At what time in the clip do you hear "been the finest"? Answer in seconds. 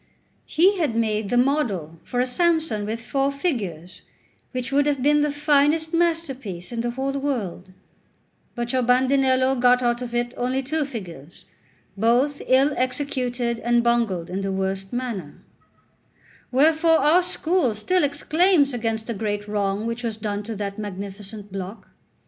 5.03-5.93